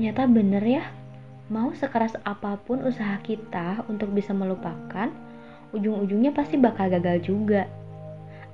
[0.00, 0.84] Ternyata bener ya,
[1.52, 5.12] mau sekeras apa pun usaha kita untuk bisa melupakan,
[5.76, 7.68] ujung-ujungnya pasti bakal gagal juga.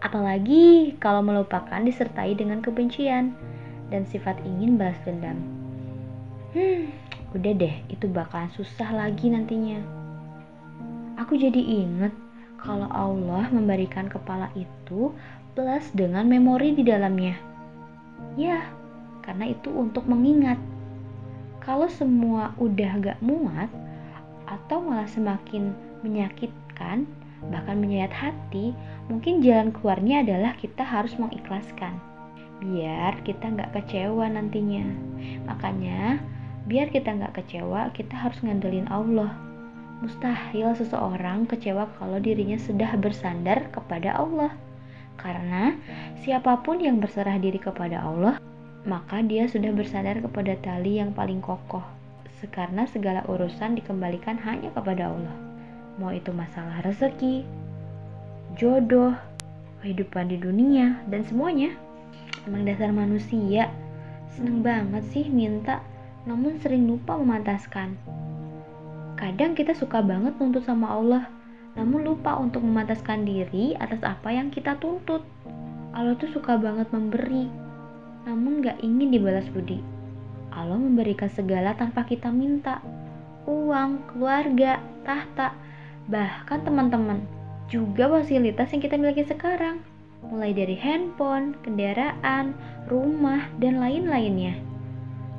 [0.03, 3.31] Apalagi kalau melupakan disertai dengan kebencian
[3.95, 5.39] dan sifat ingin balas dendam.
[6.51, 6.91] Hmm,
[7.31, 9.79] udah deh, itu bakalan susah lagi nantinya.
[11.23, 12.11] Aku jadi inget
[12.59, 15.15] kalau Allah memberikan kepala itu
[15.55, 17.39] plus dengan memori di dalamnya.
[18.35, 18.67] Ya,
[19.23, 20.75] karena itu untuk mengingat.
[21.67, 23.67] Kalau semua udah gak muat
[24.47, 25.75] atau malah semakin
[26.07, 27.11] menyakitkan,
[27.51, 28.71] bahkan menyayat hati,
[29.11, 31.99] mungkin jalan keluarnya adalah kita harus mengikhlaskan.
[32.63, 34.87] Biar kita nggak kecewa nantinya.
[35.51, 36.23] Makanya,
[36.71, 39.35] biar kita nggak kecewa, kita harus ngandelin Allah.
[40.07, 44.55] Mustahil seseorang kecewa kalau dirinya sudah bersandar kepada Allah.
[45.19, 45.75] Karena
[46.23, 48.39] siapa pun yang berserah diri kepada Allah,
[48.87, 51.85] maka dia sudah bersandar kepada tali yang paling kokoh.
[52.47, 55.47] Karena segala urusan dikembalikan hanya kepada Allah
[55.97, 57.45] mau itu masalah rezeki,
[58.61, 59.17] jodoh,
[59.81, 61.73] kehidupan di dunia, dan semuanya.
[62.45, 63.73] Emang dasar manusia,
[64.37, 65.81] seneng banget sih minta,
[66.29, 67.97] namun sering lupa memantaskan.
[69.17, 71.25] Kadang kita suka banget nuntut sama Allah,
[71.75, 75.25] namun lupa untuk memantaskan diri atas apa yang kita tuntut.
[75.97, 77.49] Allah tuh suka banget memberi,
[78.27, 79.81] namun gak ingin dibalas budi.
[80.51, 82.83] Allah memberikan segala tanpa kita minta.
[83.47, 85.55] Uang, keluarga, tahta,
[86.11, 87.23] bahkan teman-teman,
[87.71, 89.79] juga fasilitas yang kita miliki sekarang,
[90.27, 92.59] mulai dari handphone, kendaraan,
[92.91, 94.59] rumah, dan lain-lainnya.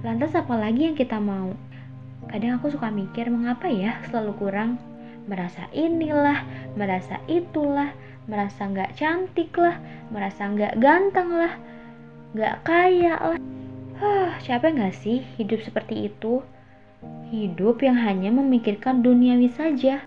[0.07, 1.51] Lantas apa lagi yang kita mau?
[2.31, 4.79] Kadang aku suka mikir mengapa ya selalu kurang
[5.27, 6.41] merasa inilah,
[6.79, 7.91] merasa itulah,
[8.25, 9.75] merasa nggak cantik lah,
[10.09, 11.53] merasa nggak ganteng lah,
[12.35, 13.39] nggak kaya lah.
[13.97, 16.43] Huh, capek nggak sih hidup seperti itu?
[17.31, 20.03] Hidup yang hanya memikirkan duniawi saja,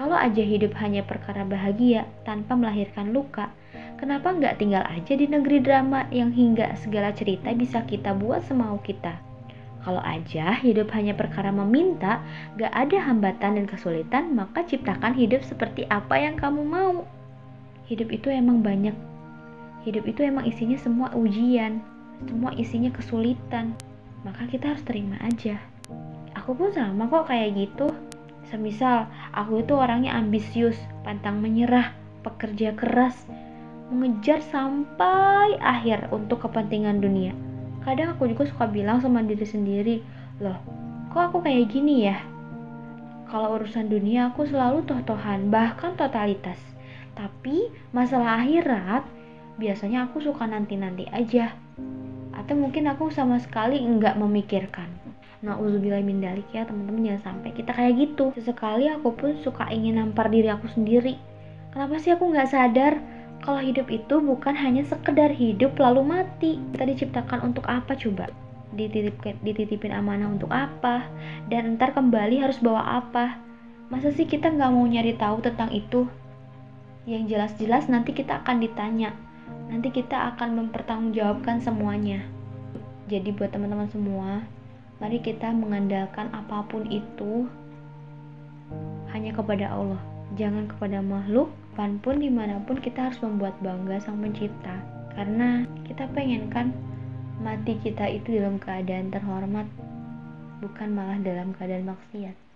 [0.00, 3.52] kalau aja hidup hanya perkara bahagia tanpa melahirkan luka,
[4.00, 8.80] kenapa nggak tinggal aja di negeri drama yang hingga segala cerita bisa kita buat semau
[8.80, 9.20] kita?
[9.84, 12.20] Kalau aja hidup hanya perkara meminta,
[12.56, 17.08] gak ada hambatan dan kesulitan, maka ciptakan hidup seperti apa yang kamu mau.
[17.88, 18.92] Hidup itu emang banyak.
[19.80, 21.80] Hidup itu emang isinya semua ujian,
[22.28, 23.72] semua isinya kesulitan.
[24.20, 25.56] Maka kita harus terima aja.
[26.36, 27.88] Aku pun sama kok kayak gitu.
[28.52, 30.76] Semisal aku itu orangnya ambisius,
[31.06, 33.16] pantang menyerah, pekerja keras,
[33.88, 37.32] mengejar sampai akhir untuk kepentingan dunia.
[37.80, 39.96] Kadang aku juga suka bilang sama diri sendiri,
[40.42, 40.58] loh,
[41.08, 42.20] kok aku kayak gini ya?
[43.30, 46.58] Kalau urusan dunia aku selalu toh-tohan, bahkan totalitas.
[47.14, 49.06] Tapi masalah akhirat,
[49.60, 51.52] biasanya aku suka nanti-nanti aja.
[52.32, 54.88] Atau mungkin aku sama sekali enggak memikirkan.
[55.44, 58.32] Nauzubillah min dalik ya teman-teman jangan sampai kita kayak gitu.
[58.32, 61.20] Sesekali aku pun suka ingin nampar diri aku sendiri.
[61.76, 62.96] Kenapa sih aku nggak sadar
[63.40, 66.60] kalau hidup itu bukan hanya sekedar hidup lalu mati.
[66.72, 68.28] Kita diciptakan untuk apa coba?
[68.76, 71.08] Dititipin, dititipin amanah untuk apa?
[71.48, 73.40] Dan ntar kembali harus bawa apa?
[73.88, 76.04] Masa sih kita nggak mau nyari tahu tentang itu?
[77.08, 79.16] Yang jelas-jelas nanti kita akan ditanya.
[79.70, 82.26] Nanti kita akan mempertanggungjawabkan semuanya.
[83.06, 84.42] Jadi buat teman-teman semua,
[85.00, 87.48] Mari kita mengandalkan apa pun itu
[89.16, 89.96] hanya kepada Allah,
[90.36, 91.48] jangan kepada makhluk.
[91.80, 94.76] Kapan pun di mana pun kita harus membuat bangga sang pencipta,
[95.16, 96.76] karena kita pengen kan
[97.40, 99.64] mati kita itu dalam keadaan terhormat,
[100.60, 102.49] bukan malah dalam keadaan maksiat.